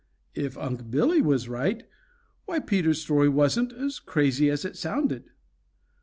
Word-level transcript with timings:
If 0.33 0.57
Unc' 0.57 0.89
Billy 0.89 1.21
was 1.21 1.47
right, 1.47 1.87
why 2.45 2.57
Peter's 2.57 3.03
story 3.03 3.29
wasn't 3.29 3.71
as 3.71 3.99
crazy 3.99 4.49
as 4.49 4.65
it 4.65 4.75
sounded. 4.75 5.29